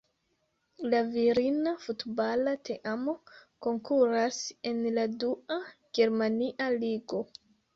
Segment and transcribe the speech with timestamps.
[0.93, 3.15] La virina futbala teamo
[3.67, 5.61] konkuras en la dua
[6.01, 7.25] germania ligo.